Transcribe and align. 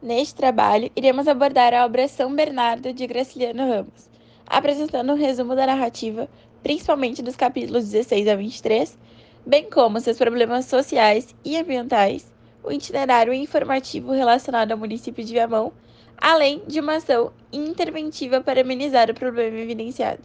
Neste 0.00 0.36
trabalho, 0.36 0.90
iremos 0.94 1.26
abordar 1.26 1.74
a 1.74 1.84
obra 1.84 2.06
São 2.06 2.32
Bernardo 2.32 2.92
de 2.92 3.04
Graciliano 3.04 3.68
Ramos, 3.68 4.08
apresentando 4.46 5.12
um 5.12 5.16
resumo 5.16 5.56
da 5.56 5.66
narrativa, 5.66 6.28
principalmente 6.62 7.20
dos 7.20 7.34
capítulos 7.34 7.90
16 7.90 8.28
a 8.28 8.36
23, 8.36 8.96
bem 9.44 9.68
como 9.68 9.98
seus 9.98 10.16
problemas 10.16 10.66
sociais 10.66 11.34
e 11.44 11.56
ambientais, 11.56 12.32
o 12.62 12.70
itinerário 12.70 13.32
informativo 13.32 14.12
relacionado 14.12 14.70
ao 14.70 14.78
município 14.78 15.24
de 15.24 15.32
Viamão, 15.32 15.72
além 16.16 16.62
de 16.68 16.78
uma 16.78 16.96
ação 16.96 17.32
interventiva 17.52 18.40
para 18.40 18.60
amenizar 18.60 19.10
o 19.10 19.14
problema 19.14 19.58
evidenciado. 19.58 20.22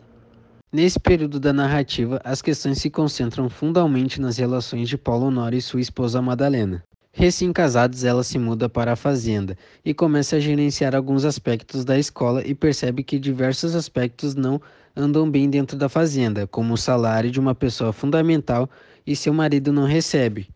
Nesse 0.71 1.00
período 1.00 1.40
da 1.40 1.52
narrativa, 1.52 2.21
as 2.24 2.44
questões 2.44 2.80
se 2.80 2.91
concentram 2.91 3.49
fundamentalmente 3.49 4.21
nas 4.21 4.38
relações 4.38 4.88
de 4.88 4.99
Paulo 4.99 5.27
Honório 5.27 5.58
e 5.58 5.62
sua 5.62 5.82
esposa 5.82 6.21
Madalena. 6.21 6.84
Recém-casados, 7.16 8.03
ela 8.03 8.23
se 8.23 8.40
muda 8.40 8.67
para 8.67 8.94
a 8.94 8.95
fazenda 8.95 9.55
e 9.85 9.94
começa 9.94 10.38
a 10.38 10.40
gerenciar 10.40 10.95
alguns 10.95 11.23
aspectos 11.23 11.85
da 11.85 11.98
escola 11.98 12.44
e 12.44 12.55
percebe 12.55 13.04
que 13.04 13.20
diversos 13.20 13.76
aspectos 13.76 14.34
não 14.34 14.59
andam 14.95 15.30
bem 15.30 15.48
dentro 15.48 15.77
da 15.77 15.88
fazenda, 15.88 16.48
como 16.48 16.73
o 16.73 16.77
salário 16.77 17.30
de 17.30 17.40
uma 17.40 17.54
pessoa 17.54 17.94
fundamental 17.94 18.68
e 19.05 19.16
seu 19.16 19.31
marido 19.31 19.71
não 19.71 19.85
recebe. 19.85 20.49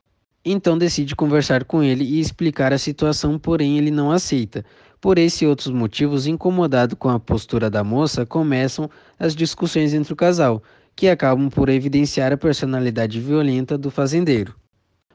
Então 0.43 0.75
decide 0.75 1.15
conversar 1.15 1.63
com 1.63 1.83
ele 1.83 2.03
e 2.03 2.19
explicar 2.19 2.73
a 2.73 2.79
situação, 2.79 3.37
porém 3.37 3.77
ele 3.77 3.91
não 3.91 4.11
aceita. 4.11 4.65
Por 4.99 5.19
esse 5.19 5.45
e 5.45 5.47
outros 5.47 5.71
motivos, 5.71 6.25
incomodado 6.25 6.95
com 6.95 7.07
a 7.07 7.19
postura 7.19 7.69
da 7.69 7.83
moça, 7.83 8.25
começam 8.25 8.89
as 9.19 9.35
discussões 9.35 9.93
entre 9.93 10.11
o 10.11 10.15
casal, 10.15 10.63
que 10.95 11.07
acabam 11.07 11.49
por 11.49 11.69
evidenciar 11.69 12.33
a 12.33 12.37
personalidade 12.37 13.19
violenta 13.19 13.77
do 13.77 13.91
fazendeiro. 13.91 14.55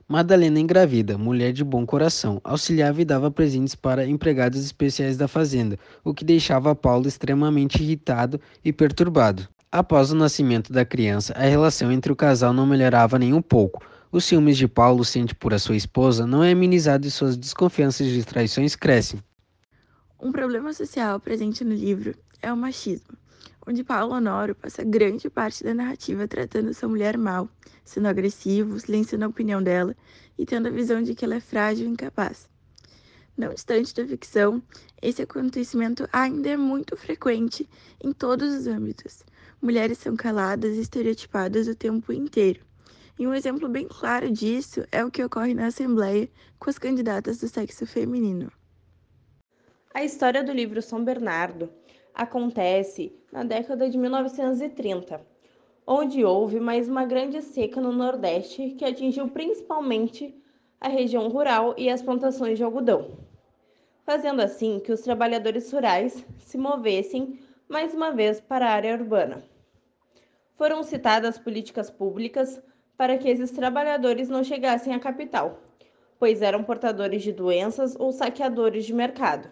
Madalena 0.08 0.58
engravida, 0.58 1.16
mulher 1.16 1.52
de 1.52 1.64
bom 1.64 1.86
coração, 1.86 2.40
auxiliava 2.42 3.00
e 3.00 3.04
dava 3.04 3.30
presentes 3.30 3.74
para 3.74 4.06
empregados 4.06 4.62
especiais 4.64 5.16
da 5.16 5.28
fazenda, 5.28 5.78
o 6.04 6.12
que 6.12 6.24
deixava 6.24 6.74
Paulo 6.74 7.06
extremamente 7.06 7.82
irritado 7.82 8.40
e 8.64 8.72
perturbado. 8.72 9.48
Após 9.70 10.10
o 10.10 10.16
nascimento 10.16 10.72
da 10.72 10.84
criança, 10.84 11.32
a 11.34 11.44
relação 11.44 11.90
entre 11.90 12.12
o 12.12 12.16
casal 12.16 12.52
não 12.52 12.66
melhorava 12.66 13.18
nem 13.18 13.32
um 13.32 13.40
pouco. 13.40 13.86
Os 14.10 14.24
ciúmes 14.24 14.58
de 14.58 14.68
Paulo 14.68 15.04
sente 15.04 15.34
por 15.34 15.54
a 15.54 15.58
sua 15.58 15.76
esposa 15.76 16.26
não 16.26 16.44
é 16.44 16.52
amenizado 16.52 17.06
e 17.06 17.10
suas 17.10 17.36
desconfianças 17.36 18.08
de 18.08 18.24
traições 18.24 18.76
crescem. 18.76 19.20
Um 20.20 20.30
problema 20.30 20.72
social 20.72 21.18
presente 21.18 21.64
no 21.64 21.74
livro 21.74 22.14
é 22.42 22.52
o 22.52 22.56
machismo 22.56 23.21
onde 23.66 23.84
Paulo 23.84 24.14
Honório 24.14 24.54
passa 24.54 24.82
grande 24.82 25.30
parte 25.30 25.62
da 25.62 25.74
narrativa 25.74 26.26
tratando 26.26 26.74
sua 26.74 26.88
mulher 26.88 27.16
mal, 27.16 27.48
sendo 27.84 28.08
agressivo, 28.08 28.78
silenciando 28.78 29.24
a 29.24 29.28
opinião 29.28 29.62
dela 29.62 29.96
e 30.38 30.44
tendo 30.44 30.68
a 30.68 30.70
visão 30.70 31.02
de 31.02 31.14
que 31.14 31.24
ela 31.24 31.36
é 31.36 31.40
frágil 31.40 31.86
e 31.86 31.90
incapaz. 31.90 32.48
Não 33.36 33.54
distante 33.54 33.94
da 33.94 34.06
ficção, 34.06 34.62
esse 35.00 35.22
acontecimento 35.22 36.08
ainda 36.12 36.50
é 36.50 36.56
muito 36.56 36.96
frequente 36.96 37.68
em 38.02 38.12
todos 38.12 38.54
os 38.54 38.66
âmbitos. 38.66 39.24
Mulheres 39.60 39.98
são 39.98 40.16
caladas 40.16 40.76
e 40.76 40.80
estereotipadas 40.80 41.66
o 41.66 41.74
tempo 41.74 42.12
inteiro. 42.12 42.60
E 43.18 43.26
um 43.26 43.34
exemplo 43.34 43.68
bem 43.68 43.86
claro 43.88 44.30
disso 44.30 44.84
é 44.90 45.04
o 45.04 45.10
que 45.10 45.22
ocorre 45.24 45.54
na 45.54 45.66
Assembleia 45.66 46.28
com 46.58 46.68
as 46.68 46.78
candidatas 46.78 47.38
do 47.38 47.48
sexo 47.48 47.86
feminino. 47.86 48.50
A 49.94 50.02
história 50.04 50.42
do 50.42 50.52
livro 50.52 50.80
São 50.82 51.04
Bernardo 51.04 51.70
acontece 52.14 53.12
na 53.32 53.42
década 53.42 53.88
de 53.88 53.96
1930, 53.96 55.20
onde 55.86 56.24
houve 56.24 56.60
mais 56.60 56.88
uma 56.88 57.04
grande 57.04 57.42
seca 57.42 57.80
no 57.80 57.92
Nordeste 57.92 58.70
que 58.70 58.84
atingiu 58.84 59.28
principalmente 59.28 60.34
a 60.80 60.88
região 60.88 61.28
rural 61.28 61.74
e 61.78 61.88
as 61.88 62.02
plantações 62.02 62.58
de 62.58 62.64
algodão, 62.64 63.18
fazendo 64.04 64.40
assim 64.40 64.80
que 64.80 64.92
os 64.92 65.00
trabalhadores 65.00 65.72
rurais 65.72 66.24
se 66.38 66.58
movessem 66.58 67.38
mais 67.68 67.94
uma 67.94 68.10
vez 68.10 68.40
para 68.40 68.66
a 68.66 68.72
área 68.72 68.94
urbana. 68.94 69.42
Foram 70.56 70.82
citadas 70.82 71.38
políticas 71.38 71.90
públicas 71.90 72.60
para 72.96 73.16
que 73.16 73.28
esses 73.28 73.50
trabalhadores 73.50 74.28
não 74.28 74.44
chegassem 74.44 74.94
à 74.94 75.00
capital, 75.00 75.58
pois 76.18 76.42
eram 76.42 76.62
portadores 76.62 77.22
de 77.22 77.32
doenças 77.32 77.96
ou 77.98 78.12
saqueadores 78.12 78.84
de 78.84 78.92
mercado, 78.92 79.48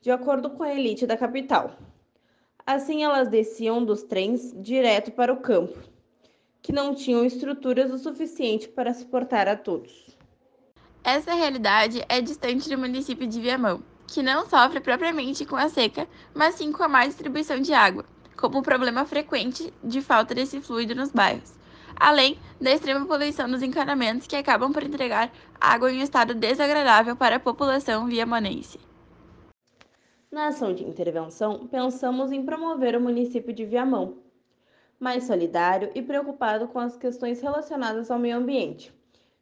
de 0.00 0.10
acordo 0.10 0.50
com 0.50 0.62
a 0.62 0.74
elite 0.74 1.06
da 1.06 1.16
capital. 1.16 1.76
Assim, 2.66 3.02
elas 3.02 3.28
desciam 3.28 3.84
dos 3.84 4.02
trens 4.02 4.52
direto 4.56 5.10
para 5.12 5.32
o 5.32 5.40
campo, 5.40 5.78
que 6.62 6.72
não 6.72 6.94
tinham 6.94 7.24
estruturas 7.24 7.90
o 7.90 7.98
suficiente 7.98 8.68
para 8.68 8.94
suportar 8.94 9.48
a 9.48 9.56
todos. 9.56 10.16
Essa 11.02 11.32
realidade 11.32 12.04
é 12.08 12.20
distante 12.20 12.68
do 12.68 12.78
município 12.78 13.26
de 13.26 13.40
Viamão, 13.40 13.82
que 14.06 14.22
não 14.22 14.48
sofre 14.48 14.80
propriamente 14.80 15.46
com 15.46 15.56
a 15.56 15.68
seca, 15.68 16.06
mas 16.34 16.56
sim 16.56 16.70
com 16.70 16.82
a 16.82 16.88
má 16.88 17.06
distribuição 17.06 17.60
de 17.60 17.72
água, 17.72 18.04
como 18.36 18.62
problema 18.62 19.06
frequente 19.06 19.72
de 19.82 20.02
falta 20.02 20.34
desse 20.34 20.60
fluido 20.60 20.94
nos 20.94 21.10
bairros, 21.10 21.54
além 21.96 22.38
da 22.60 22.70
extrema 22.70 23.06
poluição 23.06 23.50
dos 23.50 23.62
encanamentos 23.62 24.26
que 24.26 24.36
acabam 24.36 24.72
por 24.72 24.82
entregar 24.82 25.32
água 25.58 25.90
em 25.90 26.00
um 26.00 26.02
estado 26.02 26.34
desagradável 26.34 27.16
para 27.16 27.36
a 27.36 27.40
população 27.40 28.06
viamonense. 28.06 28.78
Na 30.30 30.46
ação 30.46 30.72
de 30.72 30.84
intervenção, 30.84 31.66
pensamos 31.66 32.30
em 32.30 32.44
promover 32.44 32.94
o 32.94 33.00
município 33.00 33.52
de 33.52 33.64
Viamão, 33.64 34.18
mais 34.98 35.24
solidário 35.24 35.90
e 35.92 36.00
preocupado 36.00 36.68
com 36.68 36.78
as 36.78 36.96
questões 36.96 37.40
relacionadas 37.40 38.12
ao 38.12 38.18
meio 38.18 38.36
ambiente. 38.36 38.94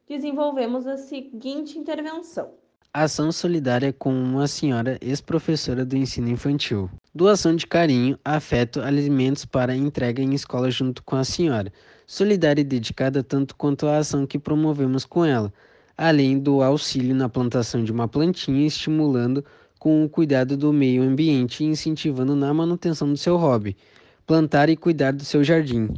Desenvolvemos 0.07 0.87
a 0.87 0.97
seguinte 0.97 1.77
intervenção. 1.77 2.49
Ação 2.91 3.31
solidária 3.31 3.93
com 3.93 4.11
uma 4.11 4.47
senhora 4.47 4.97
ex-professora 4.99 5.85
do 5.85 5.95
ensino 5.95 6.27
infantil. 6.27 6.89
Doação 7.13 7.55
de 7.55 7.67
carinho, 7.67 8.17
afeto, 8.25 8.81
alimentos 8.81 9.45
para 9.45 9.75
entrega 9.75 10.23
em 10.23 10.33
escola 10.33 10.71
junto 10.71 11.03
com 11.03 11.15
a 11.15 11.23
senhora. 11.23 11.71
Solidária 12.07 12.61
e 12.61 12.65
dedicada 12.65 13.21
tanto 13.21 13.55
quanto 13.55 13.85
a 13.85 13.97
ação 13.97 14.25
que 14.25 14.39
promovemos 14.39 15.05
com 15.05 15.23
ela, 15.23 15.53
além 15.95 16.39
do 16.39 16.63
auxílio 16.63 17.13
na 17.13 17.29
plantação 17.29 17.83
de 17.83 17.91
uma 17.91 18.07
plantinha, 18.07 18.65
estimulando 18.65 19.45
com 19.79 20.03
o 20.03 20.09
cuidado 20.09 20.57
do 20.57 20.73
meio 20.73 21.01
ambiente 21.01 21.63
e 21.63 21.67
incentivando 21.67 22.35
na 22.35 22.53
manutenção 22.53 23.09
do 23.09 23.17
seu 23.17 23.37
hobby, 23.37 23.77
plantar 24.27 24.69
e 24.69 24.75
cuidar 24.75 25.13
do 25.13 25.23
seu 25.23 25.43
jardim. 25.43 25.89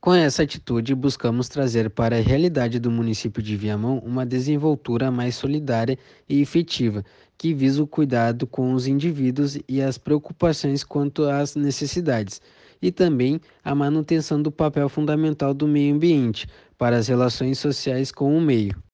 Com 0.00 0.14
essa 0.14 0.44
atitude, 0.44 0.94
buscamos 0.94 1.48
trazer 1.48 1.90
para 1.90 2.16
a 2.16 2.20
realidade 2.20 2.78
do 2.78 2.92
município 2.92 3.42
de 3.42 3.56
Viamão 3.56 3.98
uma 4.06 4.24
desenvoltura 4.24 5.10
mais 5.10 5.34
solidária 5.34 5.98
e 6.28 6.40
efetiva, 6.40 7.04
que 7.36 7.52
visa 7.52 7.82
o 7.82 7.86
cuidado 7.88 8.46
com 8.46 8.72
os 8.72 8.86
indivíduos 8.86 9.58
e 9.68 9.82
as 9.82 9.98
preocupações 9.98 10.84
quanto 10.84 11.24
às 11.24 11.56
necessidades, 11.56 12.40
e 12.80 12.92
também 12.92 13.40
a 13.64 13.74
manutenção 13.74 14.40
do 14.40 14.52
papel 14.52 14.88
fundamental 14.88 15.52
do 15.52 15.66
meio 15.66 15.96
ambiente 15.96 16.46
para 16.78 16.96
as 16.96 17.08
relações 17.08 17.58
sociais 17.58 18.12
com 18.12 18.36
o 18.36 18.40
meio. 18.40 18.85